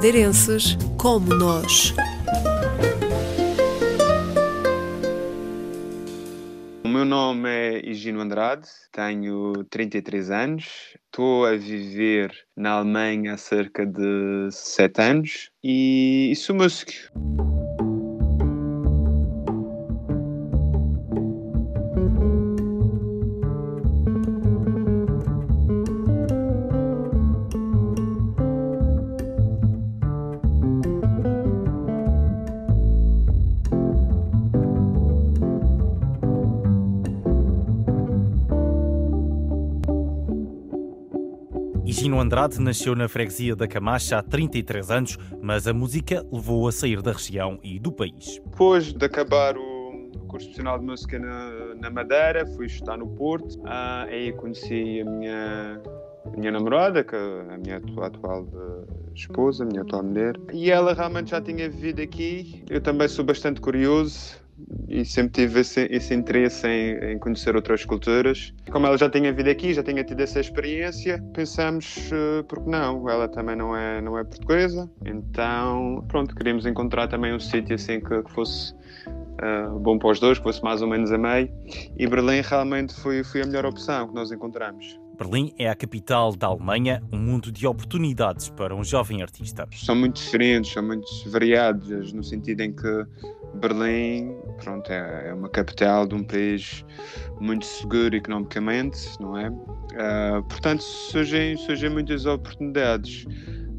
madeirenses 0.00 0.78
como 0.96 1.34
nós. 1.34 1.92
O 6.82 6.88
meu 6.88 7.04
nome 7.04 7.50
é 7.50 7.86
Higino 7.86 8.22
Andrade, 8.22 8.66
tenho 8.90 9.62
33 9.68 10.30
anos, 10.30 10.96
estou 11.04 11.44
a 11.44 11.54
viver 11.54 12.32
na 12.56 12.78
Alemanha 12.78 13.34
há 13.34 13.36
cerca 13.36 13.84
de 13.84 14.48
7 14.50 15.02
anos 15.02 15.50
e, 15.62 16.32
sou 16.34 16.56
músico. 16.56 16.92
Gino 42.00 42.18
Andrade 42.18 42.58
nasceu 42.58 42.96
na 42.96 43.10
freguesia 43.10 43.54
da 43.54 43.68
Camacha 43.68 44.16
há 44.16 44.22
33 44.22 44.90
anos, 44.90 45.18
mas 45.42 45.66
a 45.66 45.74
música 45.74 46.24
levou-o 46.32 46.66
a 46.66 46.72
sair 46.72 47.02
da 47.02 47.12
região 47.12 47.58
e 47.62 47.78
do 47.78 47.92
país. 47.92 48.40
Depois 48.42 48.90
de 48.90 49.04
acabar 49.04 49.54
o 49.54 50.08
curso 50.26 50.46
profissional 50.46 50.78
de 50.78 50.86
música 50.86 51.18
na, 51.18 51.74
na 51.74 51.90
Madeira, 51.90 52.46
fui 52.56 52.64
estudar 52.64 52.96
no 52.96 53.06
Porto. 53.06 53.60
Ah, 53.66 54.04
aí 54.04 54.32
conheci 54.32 55.02
a 55.02 55.04
minha, 55.04 55.82
a 56.24 56.36
minha 56.38 56.50
namorada, 56.50 57.04
que 57.04 57.14
é 57.14 57.18
a 57.18 57.58
minha 57.58 57.76
atual 57.76 58.48
esposa, 59.14 59.64
a 59.64 59.66
minha 59.66 59.82
atual 59.82 60.02
mulher. 60.02 60.40
E 60.54 60.70
ela 60.70 60.94
realmente 60.94 61.32
já 61.32 61.40
tinha 61.42 61.68
vivido 61.68 62.00
aqui. 62.00 62.64
Eu 62.70 62.80
também 62.80 63.08
sou 63.08 63.26
bastante 63.26 63.60
curioso 63.60 64.40
e 64.88 65.04
sempre 65.04 65.46
tive 65.46 65.60
esse, 65.60 65.86
esse 65.90 66.14
interesse 66.14 66.66
em, 66.66 67.12
em, 67.12 67.18
conhecer 67.18 67.54
outras 67.54 67.84
culturas. 67.84 68.52
Como 68.70 68.86
ela 68.86 68.98
já 68.98 69.08
tinha 69.08 69.32
vindo 69.32 69.48
aqui, 69.48 69.72
já 69.72 69.82
tinha 69.82 70.02
tido 70.04 70.20
essa 70.20 70.40
experiência, 70.40 71.22
pensamos, 71.32 72.10
uh, 72.12 72.44
por 72.44 72.62
que 72.62 72.70
não? 72.70 73.08
Ela 73.08 73.28
também 73.28 73.56
não 73.56 73.76
é, 73.76 74.00
não 74.00 74.18
é 74.18 74.24
portuguesa, 74.24 74.90
então, 75.04 76.04
pronto, 76.08 76.34
queríamos 76.34 76.66
encontrar 76.66 77.08
também 77.08 77.34
um 77.34 77.40
sítio 77.40 77.74
assim 77.74 78.00
que, 78.00 78.22
que 78.22 78.30
fosse 78.32 78.74
uh, 78.74 79.78
bom 79.78 79.98
para 79.98 80.10
os 80.10 80.20
dois, 80.20 80.38
que 80.38 80.44
fosse 80.44 80.62
mais 80.62 80.82
ou 80.82 80.88
menos 80.88 81.12
a 81.12 81.18
meio, 81.18 81.50
e 81.98 82.06
Berlim 82.06 82.40
realmente 82.42 82.94
foi, 82.94 83.22
foi 83.24 83.42
a 83.42 83.46
melhor 83.46 83.66
opção 83.66 84.08
que 84.08 84.14
nós 84.14 84.30
encontramos. 84.30 84.98
Berlim 85.20 85.52
é 85.58 85.68
a 85.68 85.74
capital 85.74 86.34
da 86.34 86.46
Alemanha, 86.46 87.02
um 87.12 87.18
mundo 87.18 87.52
de 87.52 87.66
oportunidades 87.66 88.48
para 88.48 88.74
um 88.74 88.82
jovem 88.82 89.20
artista. 89.20 89.68
São 89.70 89.94
muito 89.94 90.16
diferentes, 90.16 90.72
são 90.72 90.82
muito 90.82 91.06
variadas, 91.26 92.10
no 92.14 92.24
sentido 92.24 92.62
em 92.62 92.72
que 92.72 93.06
Berlim 93.54 94.34
pronto, 94.62 94.90
é, 94.90 95.28
é 95.28 95.34
uma 95.34 95.48
capital 95.48 96.06
de 96.06 96.14
um 96.14 96.22
país 96.22 96.84
muito 97.40 97.64
seguro 97.64 98.14
economicamente, 98.14 98.98
não 99.20 99.36
é? 99.36 99.48
Uh, 99.48 100.42
portanto, 100.48 100.82
surgem, 100.82 101.56
surgem 101.56 101.90
muitas 101.90 102.26
oportunidades. 102.26 103.24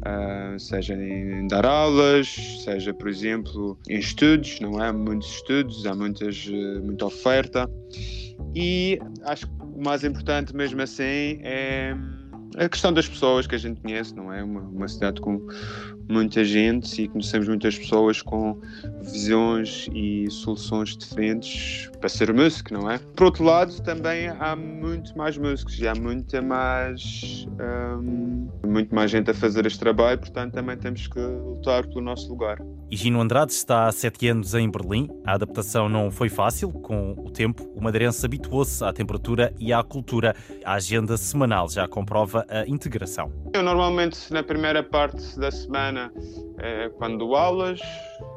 Uh, 0.00 0.58
seja 0.58 0.94
em, 0.94 1.46
dar 1.46 1.66
aulas, 1.66 2.26
seja, 2.64 2.94
por 2.94 3.08
exemplo, 3.08 3.78
em 3.88 3.98
estudos, 3.98 4.58
não 4.60 4.82
é? 4.82 4.90
Muitos 4.90 5.28
estudos, 5.28 5.84
há 5.86 5.94
muitas, 5.94 6.46
muita 6.82 7.06
oferta. 7.06 7.70
E 8.54 8.98
acho 9.24 9.46
que 9.46 9.52
o 9.62 9.84
mais 9.84 10.02
importante 10.02 10.56
mesmo 10.56 10.80
assim 10.80 11.38
é 11.42 11.94
a 12.56 12.68
questão 12.68 12.92
das 12.92 13.08
pessoas 13.08 13.46
que 13.46 13.54
a 13.54 13.58
gente 13.58 13.80
conhece, 13.80 14.14
não 14.14 14.32
é? 14.32 14.42
Uma, 14.42 14.60
uma 14.60 14.88
cidade 14.88 15.20
com 15.20 15.40
muita 16.08 16.44
gente 16.44 17.02
e 17.02 17.08
conhecemos 17.08 17.48
muitas 17.48 17.78
pessoas 17.78 18.20
com 18.20 18.60
visões 19.00 19.88
e 19.94 20.28
soluções 20.30 20.96
diferentes 20.96 21.88
para 22.00 22.08
ser 22.08 22.32
músico, 22.32 22.74
não 22.74 22.90
é? 22.90 22.98
Por 22.98 23.24
outro 23.24 23.44
lado, 23.44 23.80
também 23.82 24.28
há 24.28 24.56
muito 24.56 25.16
mais 25.16 25.38
músicos 25.38 25.78
e 25.78 25.86
há 25.86 25.94
muita 25.94 26.42
mais, 26.42 27.46
um, 28.00 28.48
muito 28.66 28.94
mais 28.94 29.10
gente 29.10 29.30
a 29.30 29.34
fazer 29.34 29.66
este 29.66 29.78
trabalho, 29.78 30.18
portanto 30.18 30.52
também 30.54 30.76
temos 30.76 31.06
que 31.06 31.20
lutar 31.20 31.86
pelo 31.86 32.00
nosso 32.00 32.28
lugar. 32.28 32.58
E 32.90 32.96
Gino 32.96 33.20
Andrade 33.20 33.52
está 33.52 33.86
há 33.86 33.92
sete 33.92 34.26
anos 34.26 34.52
em 34.52 34.68
Berlim. 34.68 35.08
A 35.24 35.34
adaptação 35.34 35.88
não 35.88 36.10
foi 36.10 36.28
fácil. 36.28 36.72
Com 36.72 37.12
o 37.12 37.30
tempo, 37.30 37.70
o 37.76 37.80
madeirense 37.80 38.26
habituou-se 38.26 38.82
à 38.82 38.92
temperatura 38.92 39.54
e 39.60 39.72
à 39.72 39.80
cultura. 39.80 40.34
A 40.64 40.74
agenda 40.74 41.16
semanal 41.16 41.68
já 41.68 41.86
comprova 41.86 42.39
a 42.48 42.66
integração. 42.66 43.32
Eu 43.52 43.62
normalmente, 43.62 44.32
na 44.32 44.42
primeira 44.42 44.82
parte 44.82 45.38
da 45.38 45.50
semana, 45.50 46.12
é 46.58 46.88
quando 46.90 47.18
dou 47.18 47.36
aulas, 47.36 47.80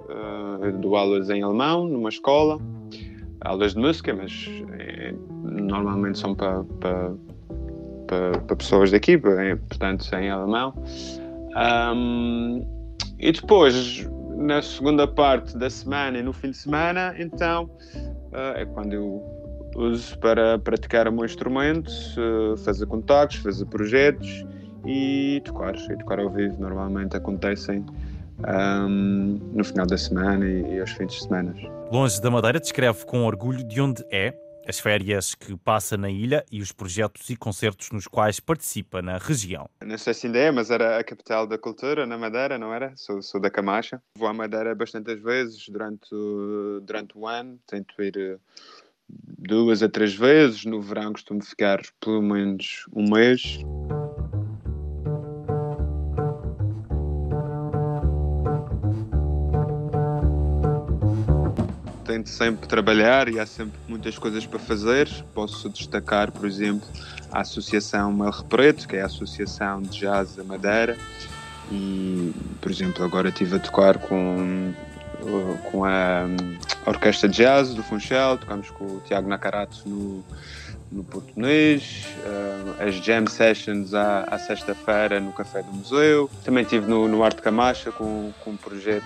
uh, 0.09 0.71
dou 0.79 0.95
aulas 0.95 1.29
em 1.29 1.41
alemão, 1.43 1.87
numa 1.87 2.09
escola, 2.09 2.59
aulas 3.41 3.73
de 3.73 3.79
música, 3.79 4.13
mas 4.13 4.49
é, 4.79 5.13
normalmente 5.43 6.19
são 6.19 6.33
para, 6.33 6.63
para, 6.79 8.55
pessoas 8.55 8.91
daqui, 8.91 9.17
portanto, 9.17 10.07
em 10.15 10.29
alemão. 10.29 10.73
Um, 11.95 12.65
e 13.19 13.31
depois 13.31 14.07
na 14.35 14.61
segunda 14.61 15.07
parte 15.07 15.57
da 15.57 15.69
semana 15.69 16.17
e 16.17 16.23
no 16.23 16.33
fim 16.33 16.51
de 16.51 16.57
semana, 16.57 17.15
então 17.17 17.69
uh, 18.33 18.57
é 18.57 18.65
quando 18.65 18.93
eu 18.93 19.42
uso 19.75 20.17
para 20.19 20.59
praticar 20.59 21.07
o 21.07 21.11
meu 21.11 21.25
instrumento, 21.25 21.91
fazer 22.63 22.85
contactos, 22.85 23.37
fazer 23.37 23.65
projetos 23.65 24.45
e 24.85 25.41
tocar. 25.45 25.75
E 25.75 25.97
tocar 25.97 26.19
ao 26.19 26.29
vivo 26.29 26.59
normalmente 26.59 27.15
acontecem 27.15 27.85
um, 28.39 29.39
no 29.53 29.63
final 29.63 29.85
da 29.85 29.97
semana 29.97 30.45
e, 30.45 30.75
e 30.75 30.79
aos 30.79 30.91
fins 30.91 31.13
de 31.13 31.23
semana. 31.23 31.53
Longe 31.91 32.21
da 32.21 32.29
Madeira, 32.29 32.59
descreve 32.59 33.05
com 33.05 33.25
orgulho 33.25 33.63
de 33.63 33.79
onde 33.81 34.03
é 34.11 34.33
as 34.65 34.79
férias 34.79 35.35
que 35.35 35.57
passa 35.57 35.97
na 35.97 36.09
ilha 36.09 36.45
e 36.51 36.61
os 36.61 36.71
projetos 36.71 37.29
e 37.29 37.35
concertos 37.35 37.91
nos 37.91 38.07
quais 38.07 38.39
participa 38.39 39.01
na 39.01 39.17
região. 39.17 39.69
Não 39.83 39.97
sei 39.97 40.13
se 40.13 40.27
ainda 40.27 40.39
é, 40.39 40.51
mas 40.51 40.71
era 40.71 40.97
a 40.97 41.03
capital 41.03 41.45
da 41.45 41.57
cultura 41.57 42.05
na 42.05 42.17
Madeira, 42.17 42.57
não 42.57 42.73
era? 42.73 42.93
Sou, 42.95 43.21
sou 43.21 43.41
da 43.41 43.49
Camacha. 43.49 44.01
Vou 44.17 44.27
à 44.27 44.33
Madeira 44.33 44.73
bastantes 44.73 45.21
vezes 45.21 45.67
durante, 45.67 46.09
durante 46.81 47.17
o 47.17 47.27
ano, 47.27 47.59
tento 47.67 48.01
ir 48.01 48.39
duas 49.37 49.83
a 49.83 49.89
três 49.89 50.13
vezes. 50.13 50.65
No 50.65 50.81
verão 50.81 51.13
costumo 51.13 51.43
ficar 51.43 51.81
pelo 51.99 52.21
menos 52.21 52.85
um 52.93 53.09
mês. 53.09 53.59
tento 62.13 62.29
sempre 62.29 62.67
trabalhar 62.67 63.27
e 63.27 63.39
há 63.39 63.45
sempre 63.45 63.79
muitas 63.87 64.17
coisas 64.19 64.45
para 64.45 64.59
fazer. 64.59 65.09
Posso 65.33 65.67
destacar, 65.69 66.31
por 66.31 66.45
exemplo, 66.45 66.87
a 67.31 67.41
Associação 67.41 68.13
Melre 68.13 68.43
Preto, 68.47 68.87
que 68.87 68.95
é 68.95 69.01
a 69.01 69.07
Associação 69.07 69.81
de 69.81 69.99
Jazz 69.99 70.35
da 70.35 70.43
Madeira. 70.43 70.95
E, 71.71 72.31
por 72.61 72.71
exemplo, 72.71 73.03
agora 73.03 73.29
estive 73.29 73.55
a 73.55 73.59
tocar 73.59 73.97
com, 73.97 74.73
com 75.71 75.85
a 75.85 76.25
Orquestra 76.85 77.29
de 77.29 77.37
Jazz 77.37 77.73
do 77.73 77.83
Funchal, 77.83 78.37
tocamos 78.37 78.69
com 78.69 78.85
o 78.85 79.01
Tiago 79.05 79.27
Nakarato 79.27 79.87
no, 79.87 80.23
no 80.93 81.03
português, 81.03 82.05
uh, 82.25 82.83
as 82.87 82.95
jam 82.95 83.25
sessions 83.27 83.93
à, 83.93 84.23
à 84.23 84.37
sexta-feira 84.37 85.19
no 85.19 85.33
Café 85.33 85.63
do 85.63 85.71
Museu. 85.71 86.29
Também 86.43 86.63
estive 86.63 86.87
no, 86.87 87.07
no 87.07 87.23
Arte 87.23 87.41
Camacha 87.41 87.91
com, 87.91 88.31
com, 88.43 88.51
um 88.51 88.57
projeto, 88.57 89.03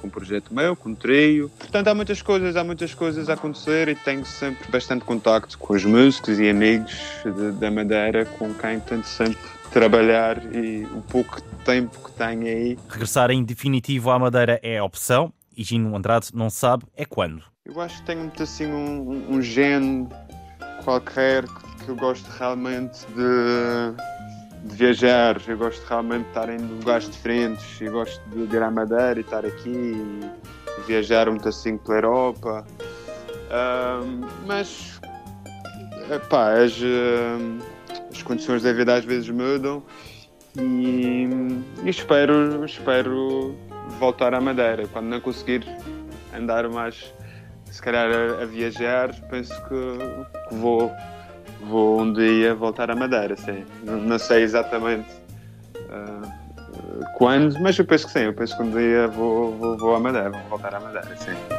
com 0.00 0.06
um 0.06 0.10
projeto 0.10 0.54
meu, 0.54 0.76
com 0.76 0.90
um 0.90 0.94
trio. 0.94 1.50
Portanto, 1.58 1.88
há 1.88 1.94
muitas 1.94 2.22
coisas, 2.22 2.56
há 2.56 2.62
muitas 2.62 2.94
coisas 2.94 3.28
a 3.28 3.34
acontecer 3.34 3.88
e 3.88 3.94
tenho 3.94 4.24
sempre 4.24 4.70
bastante 4.70 5.04
contacto 5.04 5.58
com 5.58 5.74
os 5.74 5.84
músicos 5.84 6.38
e 6.38 6.48
amigos 6.48 6.96
de, 7.24 7.52
da 7.52 7.70
Madeira 7.70 8.24
com 8.24 8.54
quem 8.54 8.78
tento 8.80 9.06
sempre 9.06 9.38
trabalhar 9.72 10.40
e 10.54 10.86
o 10.94 11.02
pouco 11.02 11.40
tempo 11.64 11.98
que 12.04 12.12
tenho 12.12 12.46
aí. 12.46 12.78
Regressar 12.88 13.30
em 13.30 13.44
definitivo 13.44 14.10
à 14.10 14.18
Madeira 14.18 14.58
é 14.62 14.78
a 14.78 14.84
opção 14.84 15.32
e 15.58 15.64
Gino 15.64 15.96
Andrade 15.96 16.28
não 16.32 16.48
sabe 16.48 16.84
é 16.96 17.04
quando. 17.04 17.42
Eu 17.64 17.80
acho 17.80 17.98
que 17.98 18.06
tenho 18.06 18.20
muito 18.20 18.40
assim 18.44 18.66
um, 18.66 19.34
um 19.34 19.42
gene 19.42 20.08
qualquer 20.84 21.44
que 21.84 21.88
eu 21.88 21.96
gosto 21.96 22.26
realmente 22.28 23.04
de, 23.08 24.68
de, 24.68 24.76
viajar, 24.76 25.36
eu 25.48 25.58
gosto 25.58 25.84
realmente 25.86 26.22
de 26.22 26.28
estar 26.28 26.48
em 26.48 26.58
lugares 26.58 27.10
diferentes, 27.10 27.80
eu 27.80 27.90
gosto 27.90 28.22
de 28.30 28.54
ir 28.54 28.62
à 28.62 28.70
Madeira 28.70 29.18
e 29.18 29.20
estar 29.20 29.44
aqui 29.44 29.68
e 29.68 30.82
viajar 30.86 31.28
muito 31.28 31.48
assim 31.48 31.76
pela 31.76 31.98
Europa. 31.98 32.64
Um, 33.50 34.20
mas 34.46 35.00
epá, 36.14 36.52
as, 36.52 36.74
as 38.12 38.22
condições 38.22 38.62
da 38.62 38.72
vida 38.72 38.94
às 38.94 39.04
vezes 39.04 39.28
mudam 39.28 39.82
e, 40.56 41.26
e 41.84 41.90
espero, 41.90 42.64
espero 42.64 43.56
voltar 43.98 44.34
à 44.34 44.40
Madeira 44.40 44.86
quando 44.88 45.06
não 45.06 45.20
conseguir 45.20 45.64
andar 46.34 46.68
mais 46.68 47.12
se 47.70 47.82
calhar 47.82 48.08
a, 48.10 48.42
a 48.42 48.46
viajar, 48.46 49.14
penso 49.28 49.54
que, 49.64 50.48
que, 50.48 50.54
vou, 50.54 50.90
vou 51.62 52.00
um 52.00 52.12
dia 52.12 52.54
voltar 52.54 52.90
à 52.90 52.96
Madeira, 52.96 53.36
sim. 53.36 53.64
Não, 53.84 54.18
sei 54.18 54.42
exatamente 54.42 55.08
uh, 55.76 56.28
quando, 57.16 57.58
mas 57.60 57.78
eu 57.78 57.84
penso 57.84 58.06
que 58.06 58.12
sim, 58.12 58.20
eu 58.20 58.34
penso 58.34 58.56
que 58.56 58.62
um 58.62 58.70
dia 58.70 59.06
vou, 59.08 59.52
vou, 59.56 59.76
vou 59.76 59.94
à 59.94 60.00
Madeira, 60.00 60.30
vou 60.30 60.42
voltar 60.50 60.74
à 60.74 60.80
Madeira, 60.80 61.16
sim. 61.16 61.57